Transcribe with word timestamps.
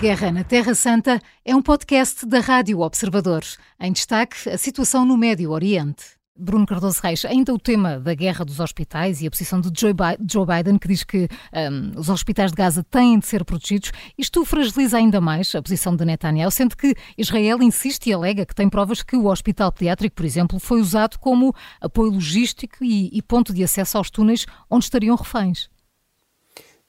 Guerra 0.00 0.30
na 0.30 0.44
Terra 0.44 0.74
Santa 0.74 1.18
é 1.42 1.56
um 1.56 1.62
podcast 1.62 2.26
da 2.26 2.40
Rádio 2.40 2.80
Observador. 2.80 3.42
Em 3.80 3.90
destaque, 3.90 4.46
a 4.46 4.58
situação 4.58 5.06
no 5.06 5.16
Médio 5.16 5.50
Oriente. 5.50 6.04
Bruno 6.38 6.66
Cardoso 6.66 7.00
Reis, 7.02 7.24
ainda 7.24 7.54
o 7.54 7.58
tema 7.58 7.98
da 7.98 8.12
guerra 8.12 8.44
dos 8.44 8.60
hospitais 8.60 9.22
e 9.22 9.26
a 9.26 9.30
posição 9.30 9.58
de 9.58 9.70
Joe 9.74 9.94
Biden, 9.94 10.78
que 10.78 10.88
diz 10.88 11.02
que 11.02 11.26
um, 11.50 11.98
os 11.98 12.10
hospitais 12.10 12.50
de 12.50 12.56
Gaza 12.56 12.84
têm 12.84 13.18
de 13.18 13.26
ser 13.26 13.42
protegidos, 13.42 13.90
isto 14.18 14.44
fragiliza 14.44 14.98
ainda 14.98 15.18
mais 15.18 15.54
a 15.54 15.62
posição 15.62 15.96
de 15.96 16.04
Netanyahu, 16.04 16.50
sendo 16.50 16.76
que 16.76 16.94
Israel 17.16 17.62
insiste 17.62 18.08
e 18.08 18.12
alega 18.12 18.44
que 18.44 18.54
tem 18.54 18.68
provas 18.68 19.02
que 19.02 19.16
o 19.16 19.28
hospital 19.28 19.72
pediátrico, 19.72 20.14
por 20.14 20.26
exemplo, 20.26 20.60
foi 20.60 20.78
usado 20.78 21.18
como 21.18 21.54
apoio 21.80 22.10
logístico 22.12 22.84
e, 22.84 23.08
e 23.16 23.22
ponto 23.22 23.54
de 23.54 23.64
acesso 23.64 23.96
aos 23.96 24.10
túneis 24.10 24.44
onde 24.68 24.84
estariam 24.84 25.16
reféns. 25.16 25.70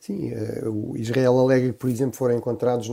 Sim, 0.08 0.32
uh, 0.32 0.70
o 0.70 0.98
Israel 0.98 1.38
alega 1.38 1.68
que, 1.68 1.74
por 1.74 1.90
exemplo, 1.90 2.16
foram 2.16 2.38
encontrados 2.38 2.90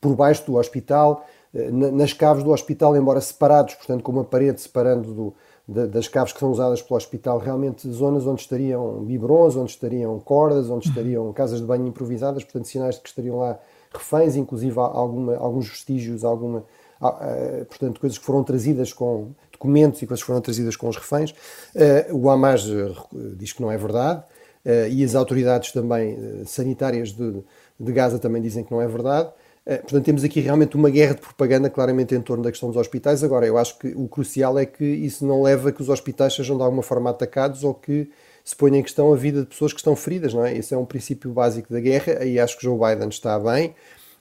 por 0.00 0.14
baixo 0.14 0.46
do 0.46 0.54
hospital 0.54 1.26
eh, 1.52 1.68
nas 1.72 2.12
caves 2.12 2.44
do 2.44 2.52
hospital, 2.52 2.96
embora 2.96 3.20
separados, 3.20 3.74
portanto, 3.74 4.04
com 4.04 4.12
uma 4.12 4.22
parede 4.22 4.60
separando 4.60 5.34
do, 5.66 5.86
das 5.88 6.06
caves 6.06 6.32
que 6.32 6.38
são 6.38 6.52
usadas 6.52 6.80
pelo 6.80 6.96
hospital, 6.96 7.38
realmente 7.38 7.90
zonas 7.90 8.24
onde 8.24 8.40
estariam 8.40 9.04
biberons, 9.04 9.56
onde 9.56 9.72
estariam 9.72 10.16
cordas, 10.20 10.70
onde 10.70 10.86
estariam 10.86 11.32
casas 11.32 11.60
de 11.60 11.66
banho 11.66 11.88
improvisadas, 11.88 12.44
portanto, 12.44 12.68
sinais 12.68 12.94
de 12.94 13.00
que 13.00 13.08
estariam 13.08 13.38
lá 13.38 13.58
reféns, 13.92 14.36
inclusive 14.36 14.78
alguma, 14.78 15.34
alguns 15.34 15.68
vestígios, 15.68 16.24
alguma, 16.24 16.62
eh, 17.02 17.64
portanto, 17.68 17.98
coisas 17.98 18.16
que 18.16 18.24
foram 18.24 18.44
trazidas 18.44 18.92
com 18.92 19.32
documentos 19.50 20.00
e 20.02 20.06
coisas 20.06 20.22
que 20.22 20.26
foram 20.28 20.40
trazidas 20.40 20.76
com 20.76 20.88
os 20.88 20.96
reféns. 20.96 21.34
Eh, 21.74 22.06
o 22.12 22.30
Hamas 22.30 22.64
diz 23.36 23.52
que 23.52 23.60
não 23.60 23.72
é 23.72 23.76
verdade 23.76 24.22
e 24.90 25.04
as 25.04 25.14
autoridades 25.14 25.72
também 25.72 26.18
sanitárias 26.44 27.12
de, 27.12 27.42
de 27.78 27.92
Gaza 27.92 28.18
também 28.18 28.42
dizem 28.42 28.64
que 28.64 28.72
não 28.72 28.82
é 28.82 28.88
verdade. 28.88 29.30
Eh, 29.66 29.78
portanto, 29.78 30.04
temos 30.04 30.22
aqui 30.22 30.40
realmente 30.40 30.76
uma 30.76 30.88
guerra 30.88 31.14
de 31.14 31.20
propaganda 31.20 31.68
claramente 31.68 32.14
em 32.14 32.20
torno 32.20 32.44
da 32.44 32.50
questão 32.50 32.68
dos 32.68 32.78
hospitais. 32.78 33.24
Agora, 33.24 33.44
eu 33.44 33.58
acho 33.58 33.76
que 33.78 33.88
o 33.88 34.06
crucial 34.06 34.56
é 34.58 34.64
que 34.64 34.84
isso 34.84 35.26
não 35.26 35.42
leva 35.42 35.70
a 35.70 35.72
que 35.72 35.82
os 35.82 35.88
hospitais 35.88 36.34
sejam 36.34 36.56
de 36.56 36.62
alguma 36.62 36.82
forma 36.82 37.10
atacados 37.10 37.64
ou 37.64 37.74
que 37.74 38.08
se 38.44 38.54
ponha 38.54 38.78
em 38.78 38.82
questão 38.82 39.12
a 39.12 39.16
vida 39.16 39.40
de 39.40 39.46
pessoas 39.46 39.72
que 39.72 39.80
estão 39.80 39.96
feridas, 39.96 40.32
não 40.32 40.46
é? 40.46 40.56
Esse 40.56 40.72
é 40.72 40.78
um 40.78 40.84
princípio 40.84 41.32
básico 41.32 41.72
da 41.72 41.80
guerra, 41.80 42.18
aí 42.20 42.38
acho 42.38 42.56
que 42.56 42.62
Joe 42.62 42.78
Biden 42.78 43.08
está 43.08 43.36
bem. 43.40 43.74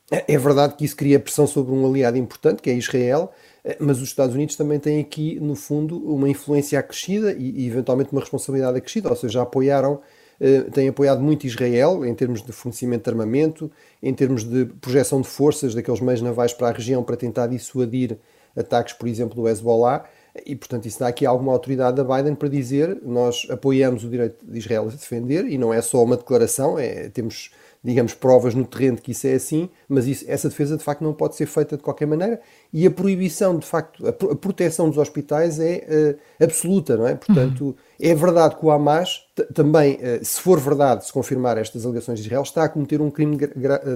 É, 0.10 0.38
verdade 0.38 0.76
que 0.76 0.84
isso 0.84 0.96
cria 0.96 1.20
pressão 1.20 1.46
sobre 1.46 1.74
um 1.74 1.86
aliado 1.88 2.18
importante, 2.18 2.62
que 2.62 2.70
é 2.70 2.74
Israel, 2.74 3.32
eh, 3.64 3.78
mas 3.80 3.98
os 3.98 4.10
Estados 4.10 4.36
Unidos 4.36 4.56
também 4.56 4.80
têm 4.80 5.00
aqui, 5.00 5.40
no 5.40 5.56
fundo, 5.56 5.98
uma 5.98 6.28
influência 6.30 6.80
acrescida 6.80 7.34
e, 7.34 7.64
e 7.64 7.68
eventualmente 7.68 8.12
uma 8.12 8.22
responsabilidade 8.22 8.78
acrescida, 8.78 9.10
ou 9.10 9.16
seja, 9.16 9.42
apoiaram 9.44 9.96
eh, 9.96 10.00
tem 10.74 10.88
apoiado 10.88 11.22
muito 11.22 11.48
Israel 11.48 12.06
em 12.06 12.14
termos 12.14 12.42
de 12.42 12.52
fornecimento 12.52 13.04
de 13.04 13.10
armamento, 13.10 13.72
em 14.02 14.14
termos 14.14 14.44
de 14.44 14.66
projeção 14.66 15.22
de 15.22 15.28
forças 15.28 15.74
daqueles 15.74 16.02
meios 16.02 16.22
navais 16.22 16.54
para 16.54 16.70
a 16.70 16.72
região 16.72 17.04
para 17.04 17.16
tentar 17.16 17.48
dissuadir 17.48 18.18
ataques, 18.56 18.94
por 18.94 19.08
exemplo, 19.08 19.36
do 19.36 19.48
Hezbollah. 19.48 20.06
E, 20.46 20.56
portanto, 20.56 20.86
isso 20.86 21.00
dá 21.00 21.08
aqui 21.08 21.26
alguma 21.26 21.54
autoridade 21.54 22.00
a 22.00 22.04
Biden 22.04 22.36
para 22.36 22.50
dizer 22.50 23.00
nós 23.04 23.48
apoiamos 23.50 24.04
o 24.04 24.10
direito 24.10 24.46
de 24.46 24.58
Israel 24.58 24.84
a 24.84 24.92
defender 24.92 25.46
e 25.46 25.58
não 25.58 25.74
é 25.74 25.82
só 25.82 26.04
uma 26.04 26.18
declaração, 26.18 26.78
é, 26.78 27.10
temos 27.10 27.52
digamos, 27.86 28.16
provas 28.16 28.56
no 28.56 28.66
terreno 28.66 28.98
que 28.98 29.12
isso 29.12 29.28
é 29.28 29.34
assim, 29.34 29.70
mas 29.88 30.08
isso, 30.08 30.26
essa 30.28 30.50
defesa 30.50 30.76
de 30.76 30.84
facto 30.84 31.04
não 31.04 31.14
pode 31.14 31.36
ser 31.36 31.46
feita 31.46 31.78
de 31.78 31.84
qualquer 31.84 32.08
maneira 32.08 32.42
e 32.74 32.88
a 32.88 32.90
proibição, 32.90 33.60
de 33.60 33.66
facto, 33.66 34.08
a, 34.08 34.12
proteção 34.12 34.90
dos 34.90 34.98
hospitais 34.98 35.60
é 35.60 36.18
uh, 36.40 36.44
absoluta, 36.44 36.98
não 36.98 37.08
é? 37.08 37.14
Portanto, 37.14 37.64
uhum. 37.64 37.76
é 38.02 38.16
verdade 38.16 38.56
que 38.56 38.66
o 38.66 38.72
Hamas 38.72 39.28
também, 39.54 39.98
uh, 39.98 40.26
se 40.26 40.42
for 40.42 40.60
verdade, 40.60 41.06
se 41.06 41.14
confirmar 41.14 41.60
estas 41.60 41.86
alegações 41.86 42.18
de 42.18 42.26
Israel, 42.26 42.42
está 42.42 42.64
a 42.64 42.70
cometer 42.70 43.00
um 43.02 43.12
crime 43.12 43.38
de, 43.38 43.48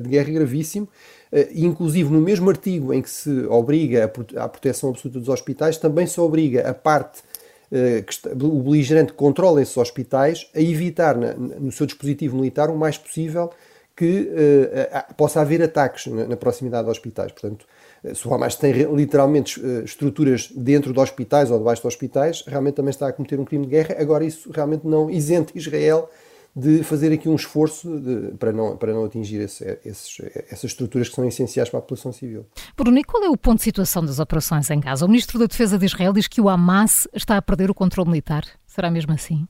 guerra 0.07 0.29
gravíssimo, 0.33 0.87
uh, 1.33 1.37
inclusive 1.55 2.11
no 2.11 2.21
mesmo 2.21 2.47
artigo 2.47 2.93
em 2.93 3.01
que 3.01 3.09
se 3.09 3.43
obriga 3.47 4.03
a, 4.35 4.43
a 4.43 4.47
proteção 4.47 4.91
absoluta 4.91 5.19
dos 5.19 5.29
hospitais, 5.29 5.77
também 5.77 6.05
se 6.05 6.21
obriga 6.21 6.69
a 6.69 6.75
parte 6.75 7.23
que 7.71 8.27
o 8.43 8.63
beligerante 8.63 9.13
controla 9.13 9.61
esses 9.61 9.77
hospitais 9.77 10.49
a 10.55 10.59
evitar 10.59 11.15
na, 11.15 11.35
no 11.35 11.71
seu 11.71 11.85
dispositivo 11.85 12.35
militar 12.35 12.67
o 12.71 12.75
mais 12.75 12.97
possível 12.97 13.51
que 13.99 14.31
uh, 14.31 15.13
possa 15.15 15.41
haver 15.41 15.61
ataques 15.61 16.07
na, 16.07 16.25
na, 16.25 16.37
proximidade 16.37 16.85
de 16.85 16.89
hospitais. 16.89 17.33
Portanto, 17.33 17.65
eh, 18.01 18.13
se 18.13 18.25
o 18.25 18.33
Hamas 18.33 18.55
tem 18.55 18.71
literalmente 18.71 19.61
estruturas 19.83 20.49
dentro 20.55 20.93
de 20.93 20.99
hospitais 21.01 21.51
ou 21.51 21.57
debaixo 21.57 21.81
de 21.81 21.87
hospitais, 21.89 22.41
realmente 22.47 22.75
também 22.75 22.91
está 22.91 23.09
a 23.09 23.11
cometer 23.11 23.37
um 23.37 23.43
crime 23.43 23.65
de 23.65 23.71
guerra. 23.71 23.97
Agora, 23.99 24.23
isso 24.23 24.49
realmente 24.53 24.87
não 24.87 25.09
isente 25.09 25.51
Israel 25.53 26.09
de 26.55 26.81
fazer 26.81 27.11
aqui 27.11 27.27
um 27.27 27.35
esforço 27.35 27.99
de, 27.99 28.37
para, 28.37 28.53
não, 28.53 28.77
para 28.77 28.93
não 28.93 29.03
atingir 29.03 29.41
esse, 29.41 29.65
esses, 29.83 30.17
essas 30.49 30.71
estruturas 30.71 31.09
que 31.09 31.15
são 31.15 31.27
essenciais 31.27 31.69
para 31.69 31.79
a 31.79 31.81
população 31.81 32.13
civil. 32.13 32.45
Bruno, 32.77 32.97
e 32.97 33.03
qual 33.03 33.21
é 33.21 33.29
o 33.29 33.35
ponto 33.35 33.57
de 33.57 33.63
situação 33.63 34.05
das 34.05 34.17
operações 34.17 34.69
em 34.69 34.79
Gaza? 34.79 35.05
O 35.05 35.09
Ministro 35.09 35.37
da 35.37 35.45
Defesa 35.45 35.77
de 35.77 35.85
Israel 35.85 36.13
diz 36.13 36.29
que 36.29 36.39
o 36.39 36.47
Hamas 36.47 37.05
está 37.13 37.35
a 37.35 37.41
perder 37.41 37.69
o 37.69 37.75
controle 37.75 38.09
militar. 38.09 38.45
Será 38.65 38.89
mesmo 38.89 39.11
assim? 39.11 39.45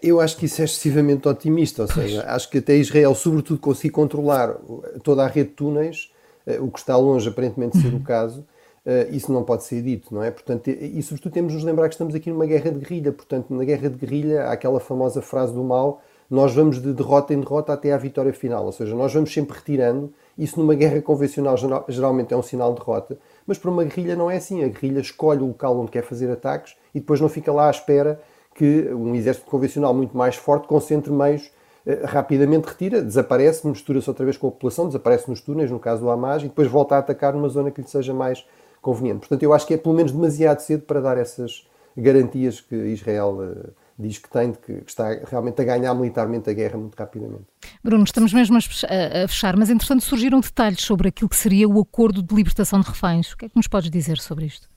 Eu 0.00 0.20
acho 0.20 0.36
que 0.36 0.46
isso 0.46 0.62
é 0.62 0.64
excessivamente 0.64 1.28
otimista, 1.28 1.82
ou 1.82 1.88
seja, 1.88 2.24
acho 2.28 2.48
que 2.48 2.58
até 2.58 2.76
Israel, 2.76 3.14
sobretudo, 3.14 3.58
conseguir 3.58 3.90
controlar 3.90 4.56
toda 5.02 5.24
a 5.24 5.26
rede 5.26 5.50
de 5.50 5.54
túneis, 5.56 6.12
eh, 6.46 6.58
o 6.60 6.70
que 6.70 6.78
está 6.78 6.96
longe 6.96 7.28
aparentemente 7.28 7.76
de 7.76 7.82
ser 7.82 7.92
o 7.92 7.96
uhum. 7.96 8.02
caso, 8.02 8.46
eh, 8.86 9.08
isso 9.10 9.32
não 9.32 9.42
pode 9.44 9.64
ser 9.64 9.82
dito, 9.82 10.14
não 10.14 10.22
é? 10.22 10.30
Portanto, 10.30 10.68
e 10.68 11.02
sobretudo 11.02 11.32
temos 11.32 11.52
de 11.52 11.56
nos 11.58 11.64
lembrar 11.64 11.88
que 11.88 11.94
estamos 11.94 12.14
aqui 12.14 12.30
numa 12.30 12.46
guerra 12.46 12.70
de 12.70 12.78
guerrilha, 12.78 13.12
portanto, 13.12 13.52
na 13.52 13.64
guerra 13.64 13.90
de 13.90 13.96
guerrilha 13.96 14.44
há 14.44 14.52
aquela 14.52 14.80
famosa 14.80 15.20
frase 15.20 15.52
do 15.52 15.62
mal, 15.62 16.00
nós 16.30 16.54
vamos 16.54 16.80
de 16.80 16.92
derrota 16.94 17.34
em 17.34 17.40
derrota 17.40 17.74
até 17.74 17.92
à 17.92 17.96
vitória 17.98 18.32
final, 18.32 18.64
ou 18.64 18.72
seja, 18.72 18.94
nós 18.94 19.12
vamos 19.12 19.32
sempre 19.32 19.56
retirando, 19.56 20.12
isso 20.38 20.58
numa 20.58 20.74
guerra 20.74 21.02
convencional 21.02 21.56
geralmente 21.88 22.32
é 22.32 22.36
um 22.36 22.42
sinal 22.42 22.72
de 22.72 22.80
derrota, 22.80 23.18
mas 23.46 23.58
para 23.58 23.70
uma 23.70 23.84
guerrilha 23.84 24.16
não 24.16 24.30
é 24.30 24.36
assim, 24.36 24.64
a 24.64 24.68
guerrilha 24.68 25.00
escolhe 25.00 25.42
o 25.42 25.48
local 25.48 25.78
onde 25.78 25.90
quer 25.90 26.02
fazer 26.02 26.30
ataques 26.30 26.74
e 26.94 27.00
depois 27.00 27.20
não 27.20 27.28
fica 27.28 27.52
lá 27.52 27.66
à 27.68 27.70
espera 27.70 28.18
que 28.54 28.92
um 28.92 29.14
exército 29.14 29.46
convencional 29.46 29.94
muito 29.94 30.16
mais 30.16 30.36
forte 30.36 30.66
concentre 30.66 31.12
meios, 31.12 31.50
eh, 31.86 32.02
rapidamente 32.04 32.68
retira, 32.68 33.02
desaparece, 33.02 33.66
mistura-se 33.66 34.08
outra 34.08 34.24
vez 34.24 34.36
com 34.36 34.48
a 34.48 34.50
população, 34.50 34.86
desaparece 34.86 35.28
nos 35.28 35.40
túneis, 35.40 35.70
no 35.70 35.78
caso 35.78 36.02
do 36.02 36.10
Hamas, 36.10 36.42
e 36.42 36.46
depois 36.46 36.68
volta 36.68 36.96
a 36.96 36.98
atacar 36.98 37.32
numa 37.32 37.48
zona 37.48 37.70
que 37.70 37.80
lhe 37.80 37.88
seja 37.88 38.14
mais 38.14 38.44
conveniente. 38.80 39.20
Portanto, 39.20 39.42
eu 39.42 39.52
acho 39.52 39.66
que 39.66 39.74
é 39.74 39.76
pelo 39.76 39.94
menos 39.94 40.12
demasiado 40.12 40.60
cedo 40.60 40.82
para 40.82 41.00
dar 41.00 41.16
essas 41.16 41.66
garantias 41.96 42.60
que 42.60 42.74
Israel 42.74 43.38
uh, 43.38 43.72
diz 43.98 44.18
que 44.18 44.28
tem, 44.28 44.50
de 44.50 44.58
que, 44.58 44.74
que 44.80 44.90
está 44.90 45.08
realmente 45.24 45.60
a 45.60 45.64
ganhar 45.64 45.94
militarmente 45.94 46.48
a 46.48 46.52
guerra 46.52 46.78
muito 46.78 46.94
rapidamente. 46.94 47.44
Bruno, 47.82 48.04
estamos 48.04 48.32
mesmo 48.32 48.56
a 48.56 49.28
fechar, 49.28 49.56
mas 49.56 49.70
entretanto 49.70 50.02
surgiram 50.02 50.40
detalhes 50.40 50.82
sobre 50.82 51.08
aquilo 51.08 51.28
que 51.28 51.36
seria 51.36 51.68
o 51.68 51.80
acordo 51.80 52.22
de 52.22 52.34
libertação 52.34 52.80
de 52.80 52.88
reféns. 52.88 53.32
O 53.32 53.36
que 53.36 53.46
é 53.46 53.48
que 53.48 53.56
nos 53.56 53.66
podes 53.66 53.90
dizer 53.90 54.18
sobre 54.18 54.46
isto? 54.46 54.71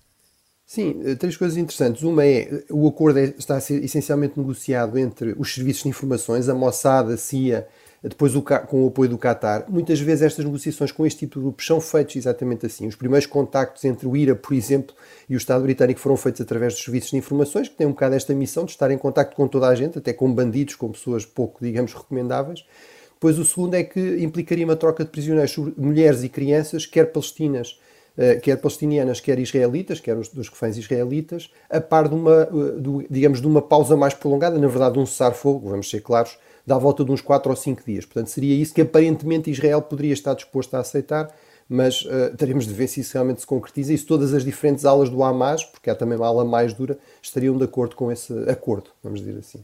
Sim, 0.66 1.02
eh, 1.06 1.16
três 1.16 1.38
coisas 1.38 1.58
interessantes. 1.58 2.02
Uma 2.02 2.26
é 2.26 2.64
o 2.72 2.88
acordo 2.88 3.20
é, 3.20 3.26
está 3.38 3.56
a 3.56 3.62
ser 3.62 3.84
essencialmente 3.84 4.38
negociado 4.38 4.98
entre 4.98 5.36
os 5.38 5.54
serviços 5.54 5.84
de 5.84 5.90
informações, 5.90 6.50
a 6.50 6.56
Mossad, 6.56 7.12
a 7.14 7.18
CIA, 7.18 7.68
depois 8.02 8.36
o, 8.36 8.42
com 8.42 8.84
o 8.84 8.88
apoio 8.88 9.10
do 9.10 9.18
Qatar. 9.18 9.66
Muitas 9.70 10.00
vezes 10.00 10.24
estas 10.24 10.44
negociações 10.44 10.92
com 10.92 11.06
este 11.06 11.20
tipo 11.20 11.40
de 11.40 11.44
grupos 11.44 11.66
são 11.66 11.80
feitas 11.80 12.16
exatamente 12.16 12.66
assim. 12.66 12.88
Os 12.88 12.96
primeiros 12.96 13.28
contactos 13.28 13.84
entre 13.86 14.08
o 14.08 14.16
IRA, 14.16 14.36
por 14.36 14.54
exemplo, 14.54 14.96
e 15.30 15.36
o 15.36 15.38
Estado 15.38 15.64
britânico 15.64 16.00
foram 16.00 16.18
feitos 16.18 16.42
através 16.42 16.74
dos 16.74 16.84
serviços 16.84 17.12
de 17.12 17.18
informações, 17.18 17.68
que 17.68 17.76
têm 17.76 17.88
um 17.88 17.92
bocado 17.92 18.16
esta 18.16 18.34
missão 18.34 18.66
de 18.66 18.72
estar 18.72 18.92
em 18.92 18.98
contacto 18.98 19.36
com 19.36 19.48
toda 19.48 19.68
a 19.68 19.76
gente, 19.76 19.98
até 20.00 20.14
com 20.14 20.32
bandidos, 20.32 20.76
com 20.76 20.92
pessoas 20.92 21.26
pouco, 21.26 21.64
digamos, 21.64 21.94
recomendáveis. 21.94 22.66
Depois 23.14 23.40
o 23.40 23.46
segundo 23.46 23.76
é 23.76 23.84
que 23.84 24.18
implicaria 24.18 24.66
uma 24.66 24.76
troca 24.76 25.04
de 25.04 25.10
prisioneiros 25.10 25.56
mulheres 25.78 26.24
e 26.24 26.30
crianças, 26.30 26.86
quer 26.86 27.12
palestinas, 27.12 27.80
eh, 27.80 27.95
quer 28.42 28.58
palestinianas, 28.58 29.20
quer 29.20 29.38
israelitas, 29.40 30.00
quer 30.00 30.18
os 30.18 30.30
dos 30.30 30.50
reféns 30.50 30.78
israelitas, 30.78 31.50
a 31.70 31.82
par 31.82 32.08
de 32.08 32.16
uma, 32.16 32.44
eh, 32.44 33.08
digamos, 33.10 33.42
de 33.42 33.48
uma 33.48 33.62
pausa 33.62 33.98
mais 33.98 34.14
prolongada, 34.14 34.58
na 34.58 34.68
verdade, 34.68 34.98
um 34.98 35.06
cessar-fogo, 35.06 35.70
vamos 35.70 35.90
ser 35.90 36.02
claros, 36.02 36.38
dá 36.66 36.78
volta 36.78 37.04
de 37.04 37.12
uns 37.12 37.22
4 37.22 37.50
ou 37.50 37.56
5 37.56 37.84
dias. 37.86 38.06
Portanto, 38.06 38.28
seria 38.28 38.56
isso 38.56 38.74
que 38.74 38.82
aparentemente 38.82 39.52
Israel 39.52 39.82
poderia 39.82 40.14
estar 40.14 40.34
disposto 40.34 40.74
a 40.76 40.80
aceitar, 40.80 41.34
mas 41.68 42.04
uh, 42.04 42.36
teremos 42.38 42.66
de 42.66 42.74
ver 42.74 42.88
se 42.88 43.02
isso 43.02 43.14
realmente 43.14 43.42
se 43.42 43.48
concretiza 43.48 43.94
e 43.94 43.98
se 43.98 44.06
todas 44.06 44.34
as 44.34 44.44
diferentes 44.46 44.86
alas 44.86 45.10
do 45.10 45.24
Hamas, 45.24 45.64
porque 45.64 45.90
há 45.90 45.96
também 45.96 46.18
uma 46.18 46.28
ala 46.28 46.46
mais 46.46 46.74
dura, 46.74 46.98
estariam 47.22 47.58
de 47.58 47.64
acordo 47.64 47.96
com 47.96 48.12
esse 48.12 48.34
acordo, 48.50 48.92
vamos 49.04 49.20
dizer 49.20 49.38
assim. 49.40 49.64